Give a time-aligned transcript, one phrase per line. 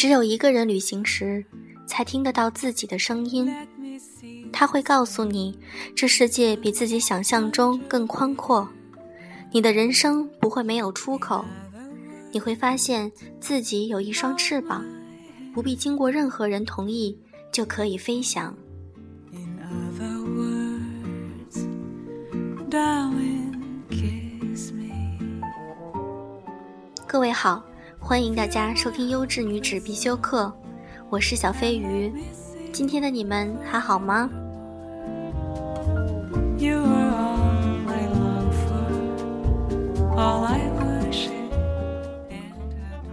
[0.00, 1.44] 只有一个人旅行时，
[1.86, 3.54] 才听得到自己的声音。
[4.50, 5.58] 他会告诉你，
[5.94, 8.66] 这世界比自己想象中更宽阔。
[9.52, 11.44] 你的人生不会没有出口。
[12.32, 14.82] 你会发现自己有一双翅膀，
[15.52, 17.14] 不必经过任何人同意
[17.52, 18.56] 就可以飞翔。
[27.06, 27.62] 各位好，
[28.10, 30.52] 欢迎大家收听优质女子必修课，
[31.10, 32.12] 我是小飞鱼。
[32.72, 34.28] 今天的你们还好吗？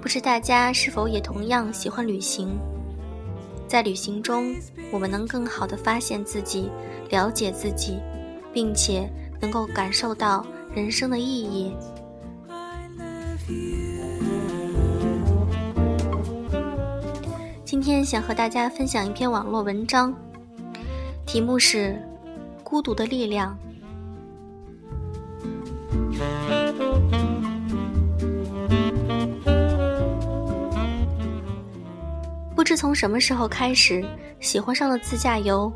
[0.00, 2.58] 不知大家是否也同样喜欢旅行？
[3.68, 4.56] 在旅行中，
[4.90, 6.70] 我们能更好的发现自己，
[7.10, 7.98] 了解自己，
[8.50, 9.06] 并且
[9.42, 10.42] 能够感受到
[10.74, 11.74] 人生的意义。
[17.86, 20.12] 今天想和大家分享一篇网络文章，
[21.24, 21.96] 题目是
[22.64, 23.56] 《孤独的力量》。
[32.56, 34.04] 不知从什么时候开始，
[34.40, 35.72] 喜欢上了自驾游，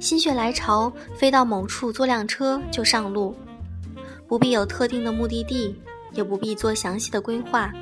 [0.00, 3.32] 心血来潮，飞到某处坐辆车就上路，
[4.26, 5.80] 不必有特定的目的地，
[6.14, 7.72] 也不必做详细的规划，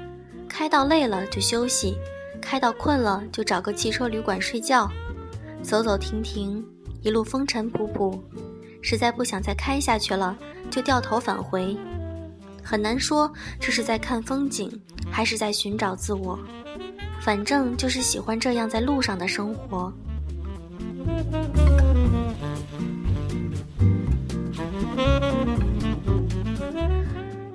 [0.46, 1.96] 开到累了就休息。
[2.48, 4.88] 开到困了就找个汽车旅馆睡觉，
[5.62, 6.64] 走走停停，
[7.02, 8.16] 一路风尘仆仆。
[8.80, 10.38] 实在不想再开下去了，
[10.70, 11.76] 就掉头返回。
[12.62, 14.70] 很难说这是在看风景，
[15.10, 16.38] 还是在寻找自我。
[17.20, 19.92] 反正就是喜欢这样在路上的生活。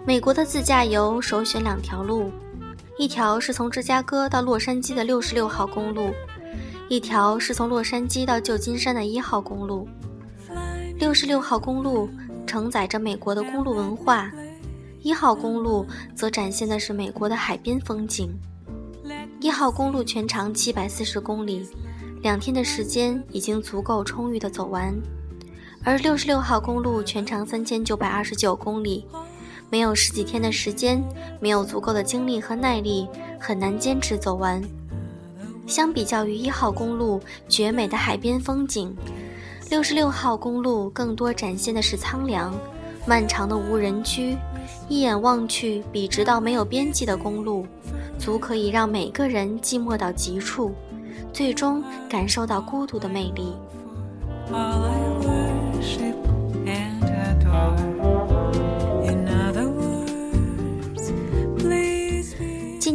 [0.06, 2.30] 美国的自驾游首选两条路。
[3.02, 6.12] 一条是从芝加哥到洛杉矶的六十六号公路，
[6.88, 9.90] 一条是从洛杉矶到旧金山的一号公路。
[11.00, 12.08] 六十六号公路
[12.46, 14.32] 承载着美国的公路文化，
[15.02, 18.32] 一号公路则展现的是美国的海边风景。
[19.40, 21.68] 一号公路全长七百四十公里，
[22.22, 24.94] 两天的时间已经足够充裕的走完，
[25.84, 29.08] 而六十六号公路全长三千九百二十九公里。
[29.72, 31.02] 没有十几天的时间，
[31.40, 33.08] 没有足够的精力和耐力，
[33.40, 34.62] 很难坚持走完。
[35.66, 38.94] 相比较于一号公路绝美的海边风景，
[39.70, 42.54] 六十六号公路更多展现的是苍凉、
[43.08, 44.38] 漫长的无人区。
[44.90, 47.66] 一眼望去，笔直到没有边际的公路，
[48.20, 50.74] 足可以让每个人寂寞到极处，
[51.32, 53.56] 最终感受到孤独的魅力。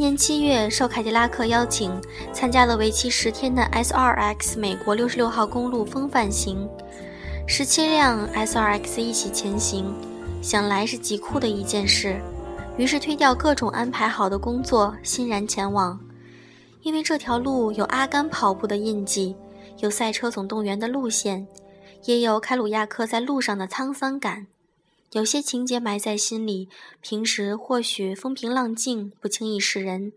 [0.06, 1.90] 年七月，受凯迪拉克邀请，
[2.32, 6.68] 参加了为期十天的 SRX 美国六十六号公路风范行，
[7.44, 9.92] 十七辆 SRX 一起前行，
[10.40, 12.20] 想来是极酷的一件事。
[12.78, 15.98] 于是推掉各种安排好的工作，欣然前往。
[16.82, 19.34] 因为这条路有阿甘跑步的印记，
[19.80, 21.44] 有赛车总动员的路线，
[22.04, 24.46] 也有凯鲁亚克在路上的沧桑感。
[25.12, 26.68] 有些情节埋在心里，
[27.00, 30.12] 平时或许风平浪静，不轻易示人，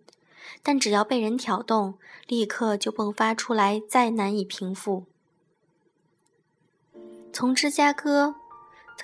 [0.64, 1.94] 但只要被人挑动，
[2.28, 5.06] 立刻就迸发出来，再难以平复。
[7.32, 8.36] 从芝加哥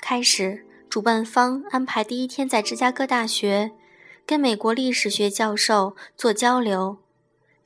[0.02, 3.72] 开始，主办方安排第一天在芝加哥大学
[4.26, 6.98] 跟美国历史学教授做交流。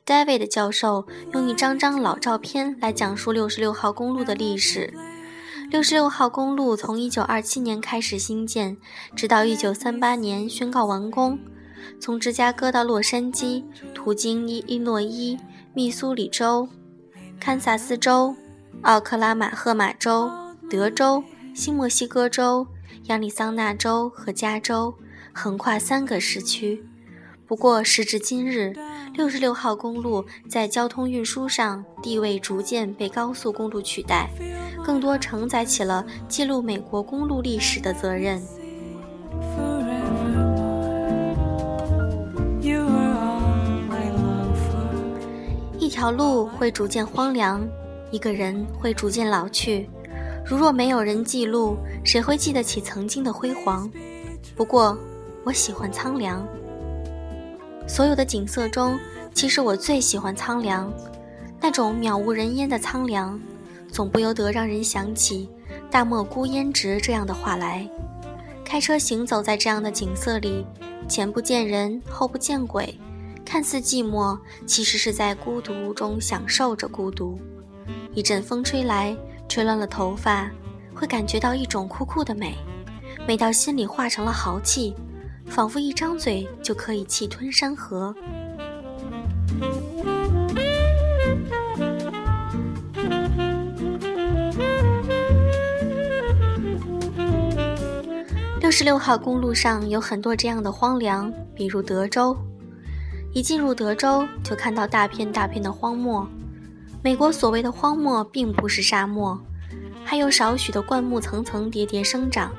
[0.06, 4.94] David 教授用一张张老照片来讲述六十六号公路的历史。
[5.70, 8.76] 六十六号公路从一九二七年开始兴建，
[9.16, 11.38] 直到一九三八年宣告完工。
[12.00, 13.64] 从芝加哥到洛杉矶，
[13.94, 15.38] 途经伊伊诺伊、
[15.76, 16.68] 密苏里州、
[17.40, 18.36] 堪萨斯州、
[18.82, 20.32] 奥克拉荷马州、
[20.72, 21.24] 德州、
[21.54, 22.66] 新墨西哥州、
[23.04, 24.96] 亚利桑那州和加州，
[25.32, 26.84] 横跨三个时区。
[27.46, 28.76] 不过，时至今日，
[29.14, 34.30] 六十六号公路在交通运输上地位逐渐被高速公路取代，
[34.84, 38.42] 更多承载起了记录美国公路历史的责任。
[45.78, 47.68] 一条路会逐渐荒凉，
[48.12, 49.90] 一个人会逐渐老去。
[50.46, 53.90] 如若没有人记录，谁会记得起曾经的辉煌？
[54.56, 54.98] 不过，
[55.44, 56.48] 我喜欢苍凉。
[57.90, 59.00] 所有的景色中，
[59.34, 60.94] 其实我最喜欢苍凉，
[61.60, 63.38] 那种渺无人烟的苍凉，
[63.92, 65.50] 总不由得让人想起
[65.90, 67.90] “大漠孤烟直”这样的话来。
[68.64, 70.64] 开车行走在这样的景色里，
[71.08, 72.96] 前不见人，后不见鬼，
[73.44, 74.38] 看似寂寞，
[74.68, 77.40] 其实是在孤独中享受着孤独。
[78.14, 80.48] 一阵风吹来，吹乱了头发，
[80.94, 82.56] 会感觉到一种酷酷的美，
[83.28, 84.94] 美到心里化成了豪气，
[85.50, 88.16] 仿佛一张嘴就可以气吞山河。
[98.62, 102.38] 六十六号公路上有很多这样的荒凉，比如德州。
[103.34, 106.28] 一进入德州，就看到大片大片的荒漠。
[107.02, 109.40] 美国所谓的荒漠，并不是沙漠，
[110.04, 112.52] 还有少许的灌木层层叠叠生长，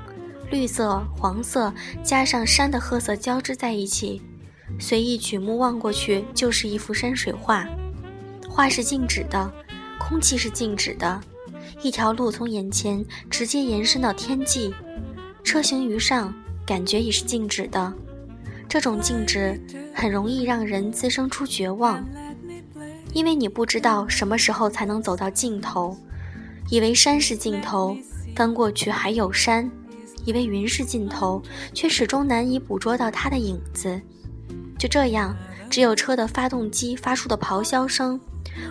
[0.50, 4.20] 绿色、黄色加上山的褐色交织在一起，
[4.78, 7.66] 随意举目望过去，就是一幅山水画。
[8.48, 9.50] 画是静止的，
[9.98, 11.20] 空气是静止的，
[11.82, 14.74] 一条路从眼前直接延伸到天际，
[15.44, 16.34] 车行于上，
[16.66, 17.92] 感觉也是静止的。
[18.68, 19.60] 这种静止
[19.94, 22.04] 很容易让人滋生出绝望。
[23.12, 25.96] 因为你不知道什么时候才能走到尽头，
[26.70, 27.96] 以为山是尽头，
[28.36, 29.68] 翻过去还有山；
[30.30, 31.42] 以为云是尽头，
[31.74, 34.00] 却始终难以捕捉到它的影子。
[34.78, 35.36] 就这样，
[35.68, 38.18] 只有车的发动机发出的咆哮声，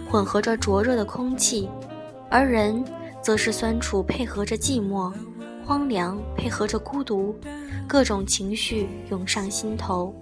[0.09, 1.67] 混合着灼热的空气，
[2.29, 2.81] 而人，
[3.21, 5.11] 则是酸楚配合着寂寞，
[5.65, 7.35] 荒凉配合着孤独，
[7.85, 10.15] 各种情绪涌上心头。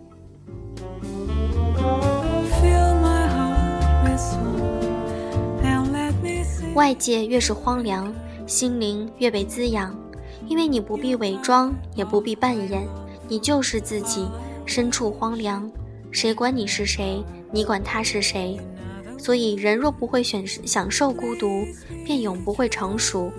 [6.74, 8.12] 外界越是荒凉，
[8.48, 9.95] 心灵越被滋养，
[10.45, 12.88] 因为你不必伪装，也不必扮演，
[13.28, 14.28] 你就是自己，
[14.66, 15.69] 身处荒凉，
[16.12, 17.24] 谁管你是谁？
[17.51, 18.60] 你管他是谁？
[19.18, 21.66] 所以，人若不会选享受孤独，
[22.06, 23.31] 便永不会成熟。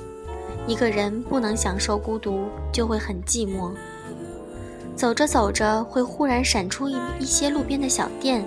[0.66, 3.70] 一个人不能享受孤独，就会很寂寞。
[4.96, 8.44] 走着走着，会忽然闪出一一些路边的小店，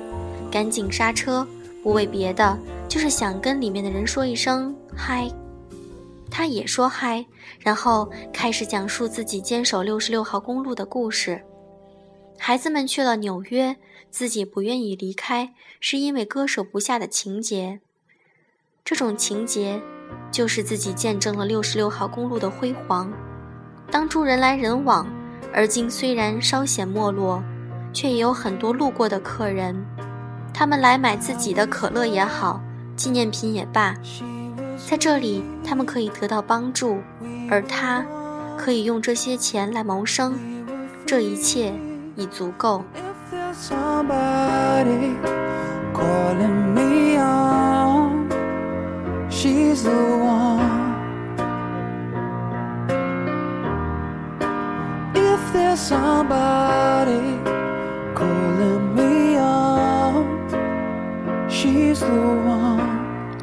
[0.52, 1.48] 赶紧刹车，
[1.82, 2.58] 不为别的。
[2.88, 5.32] 就是想跟里面的人说一声嗨，
[6.32, 7.26] 他也说嗨，
[7.60, 11.44] 然后开始讲述自己坚守六十六号公路的故事。
[12.40, 13.76] 孩子们去了纽约，
[14.10, 17.82] 自己不愿意离开，是因为割舍不下的情节。
[18.84, 19.80] 这种情节，
[20.32, 23.14] 就是自己见证了六十六号公路的辉煌。
[23.92, 25.06] 当初人来人往，
[25.54, 27.44] 而今虽然稍显没落，
[27.94, 29.76] 却也有很多路过的客人，
[30.54, 32.60] 他们来买自己的可乐也好。
[32.96, 33.96] 纪念品也罢，
[34.90, 36.98] 在这里他们可以得到帮助，
[37.50, 38.06] 而他
[38.58, 40.38] 可以用这些钱来谋生，
[41.06, 41.74] 这一切
[42.16, 42.84] 已足够。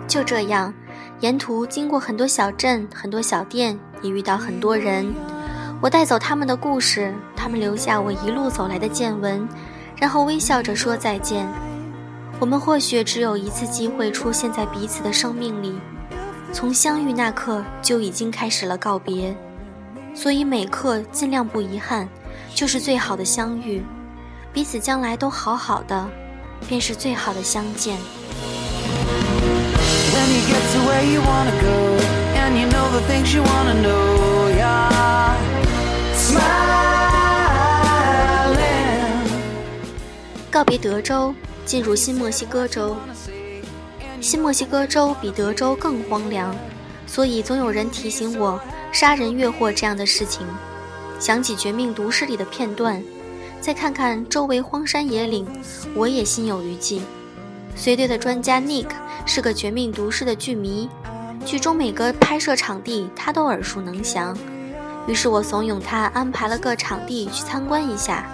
[0.08, 0.73] 就这样，
[1.20, 5.12] 沿途经过很多小镇、很多小店，也遇到很多人。
[5.81, 9.49] 我带走他们的故事，他们留下我一路走来的见闻，
[9.97, 11.49] 然后微笑着说再见。
[12.38, 15.76] 我们或许只有一次机会出现在彼此的生命里，
[16.52, 19.37] 从相遇那刻就已经开始了告别，
[20.14, 22.09] 所以每刻尽量不遗憾，
[22.54, 23.83] 就是最好的相遇。
[24.52, 26.09] 彼此将来都好好的，
[26.69, 27.99] 便是最好的相见。
[30.88, 31.99] Where you wanna go,
[32.35, 35.37] and you know the things you wanna know, yeah.
[36.14, 36.49] Smiling.
[40.50, 41.35] 告别德州，
[41.66, 42.97] 进入新墨西哥州。
[44.21, 46.57] 新墨西哥州比德州更荒凉，
[47.07, 48.59] 所以总有人提醒我
[48.90, 50.47] “杀人越货”这样的事情。
[51.21, 53.02] 想起《绝命毒师》里的片段，
[53.61, 55.47] 再看看周围荒山野岭，
[55.95, 57.02] 我也心有余悸。
[57.76, 58.88] 随队的专家 Nick
[59.28, 60.88] 是个《绝命毒师》的剧迷，
[61.44, 64.35] 剧中每个拍摄场地他都耳熟能详。
[65.06, 68.26] 于是我怂恿他安排了个场地去参观一下，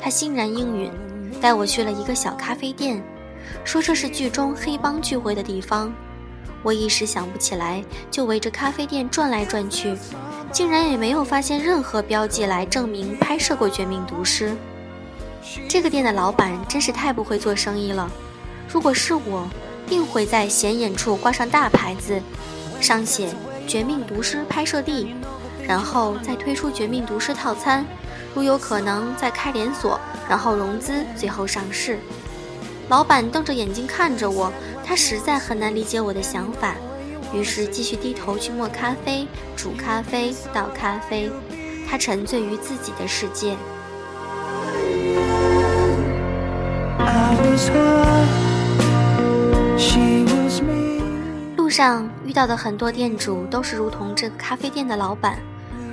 [0.00, 0.90] 他欣然应允，
[1.40, 3.00] 带我去了一个小咖啡店，
[3.64, 5.94] 说这是剧中黑帮聚会的地方。
[6.64, 7.80] 我一时想不起来，
[8.10, 9.96] 就围着咖啡店转来转去，
[10.50, 14.50] 竟然也没有发现任何标记来证明拍摄过《绝命毒师》。
[15.68, 18.10] 这个店的老板真是太不会做生意了。
[18.68, 19.46] 如果是我，
[19.92, 22.18] 定会在显眼处挂上大牌子，
[22.80, 23.28] 上写
[23.68, 25.14] “绝命毒师拍摄地”，
[25.68, 27.84] 然后再推出“绝命毒师”套餐，
[28.34, 31.98] 如有可能再开连锁，然后融资，最后上市。
[32.88, 34.50] 老板瞪着眼睛看着我，
[34.82, 36.74] 他实在很难理解我的想法，
[37.34, 41.30] 于是继续低头去磨咖啡、煮咖啡、倒咖啡，
[41.86, 43.58] 他沉醉于自己的世界。
[51.72, 55.38] 上遇到的很多店主都是如同这个咖啡店的老板，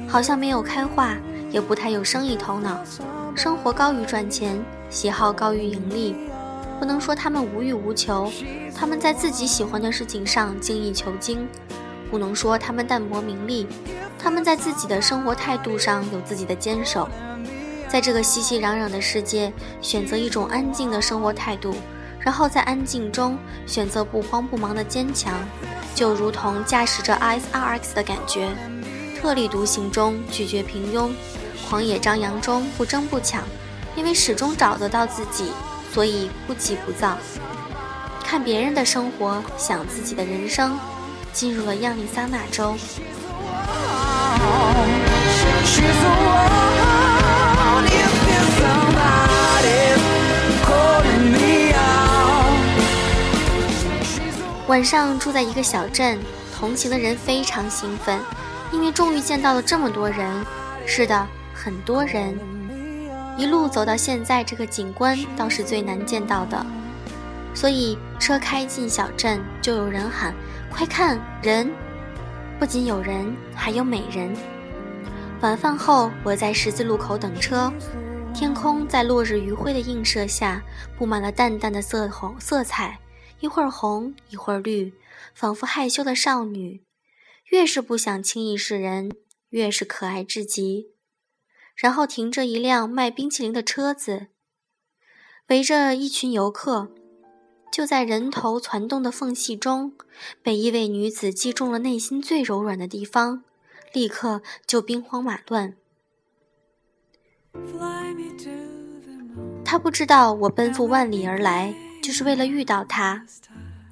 [0.08, 1.16] 好像没有开化，
[1.50, 2.78] 也不太有生意头脑，
[3.34, 6.16] 生活高于赚钱，喜好高于盈利。
[6.80, 8.32] 不能说他们无欲无求，
[8.76, 11.40] 他们在自己喜欢的事情上精益求精；
[12.10, 13.68] 不能说他们淡泊名利，
[14.18, 17.10] 他们在自己的生活态度上有自己的坚守。
[17.90, 21.74] 在这个熙熙攘攘的世界，选择一种安静的生活态度，
[22.20, 25.34] 然后在安静中选择不慌不忙的坚强，
[25.96, 28.50] 就如同驾驶着 ISRX 的感觉，
[29.20, 31.12] 特立独行中拒绝平庸，
[31.68, 33.44] 狂野张扬中不争不抢，
[33.96, 35.52] 因为始终找得到自己。
[35.92, 37.18] 所以不急不躁，
[38.24, 40.78] 看别人的生活，想自己的人生。
[41.34, 42.76] 进入了亚利桑那州。
[54.70, 56.20] 晚上住在一个小镇，
[56.56, 58.20] 同行的人非常兴奋，
[58.72, 60.46] 因为终于见到了这么多人。
[60.86, 62.38] 是的，很多人。
[63.36, 66.64] 一路走到现在，这个景观倒是最难见到的，
[67.56, 70.36] 所以车开进小镇，就有人喊
[70.70, 71.68] ：“快看人！”
[72.60, 74.32] 不仅有人，还有美人。
[75.42, 77.74] 晚饭后，我在十字路口等车，
[78.36, 80.62] 天空在落日余晖的映射下，
[80.96, 83.00] 布满了淡淡的色红色彩，
[83.40, 84.94] 一会儿红，一会儿绿，
[85.34, 86.84] 仿佛害羞的少女。
[87.52, 89.12] 越是不想轻易示人，
[89.50, 90.92] 越是可爱至极。
[91.76, 94.28] 然后停着一辆卖冰淇淋的车子，
[95.48, 96.92] 围着一群游客，
[97.72, 99.94] 就在人头攒动的缝隙中，
[100.44, 103.46] 被一位女子击中了内心最柔软的地方，
[103.94, 105.76] 立刻就兵荒马乱。
[109.64, 113.22] 他不知道我奔赴万里而来，就是为了遇到他；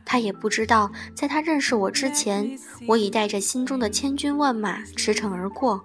[0.05, 5.83] 他也不知道，在他认识我之前，我已带着心中的千军万马驰骋而过。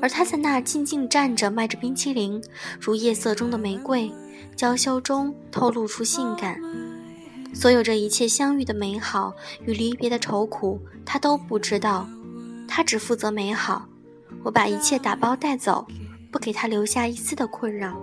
[0.00, 2.42] 而他在那静静站着，卖着冰淇淋，
[2.80, 4.12] 如夜色中的玫瑰，
[4.54, 6.60] 娇羞中透露出性感。
[7.54, 9.32] 所有这一切相遇的美好
[9.64, 12.06] 与离别的愁苦，他都不知道，
[12.68, 13.88] 他只负责美好。
[14.42, 15.86] 我把一切打包带走，
[16.30, 17.96] 不给他留下一丝的困扰。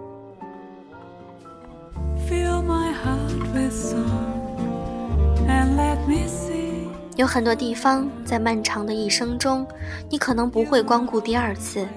[7.16, 9.66] 有很多地方，在漫长的一生中，
[10.10, 11.88] 你可能不会光顾第二次，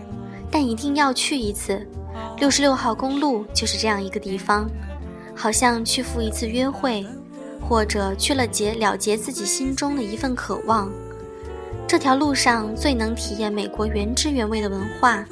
[0.50, 1.86] 但一定要去一次。
[2.38, 4.68] 六十六号公路就是这样一个地方，
[5.34, 7.06] 好像去赴一次约会，
[7.66, 10.90] 或者去了结了结自己心中的一份渴望。
[11.88, 15.24] 这条路上最能体验美国原汁原味的文化，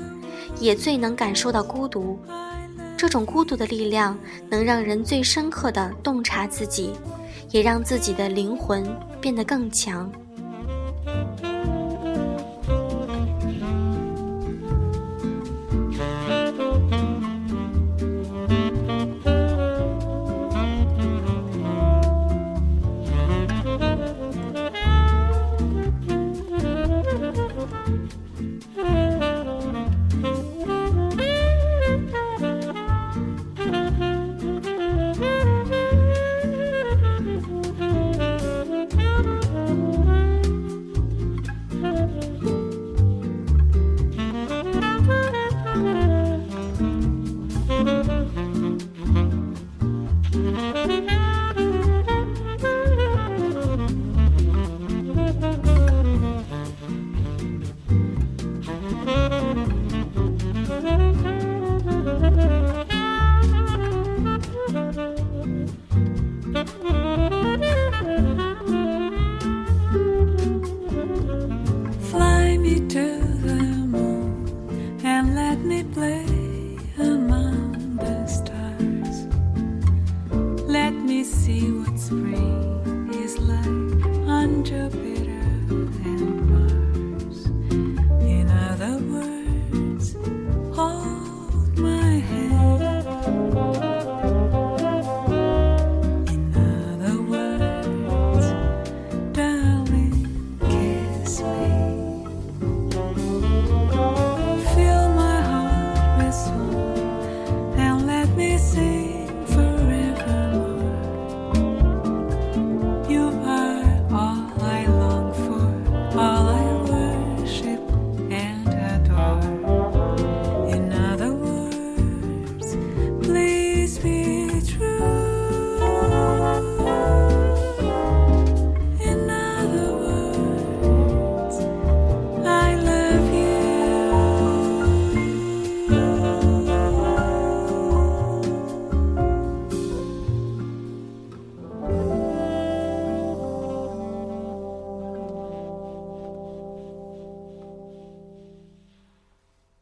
[0.58, 2.18] 也最能感受到孤独。
[2.96, 4.16] 这种孤独的力量，
[4.48, 6.92] 能让人最深刻的洞察自己。
[7.50, 8.84] 也让自己的灵魂
[9.20, 10.10] 变得更强。